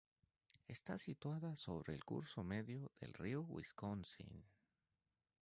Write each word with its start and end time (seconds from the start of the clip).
Está 0.67 0.97
situada 0.97 1.55
sobre 1.55 1.93
el 1.93 2.03
curso 2.03 2.43
medio 2.43 2.91
del 3.01 3.13
río 3.13 3.41
Wisconsin. 3.43 4.43